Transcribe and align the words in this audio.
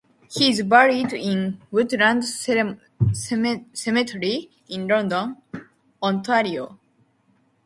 He 0.31 0.49
is 0.49 0.63
buried 0.63 1.13
in 1.13 1.61
Woodland 1.69 2.25
Cemetery 2.25 2.79
in 4.67 4.87
London, 4.87 5.37
Ontario. 6.01 6.79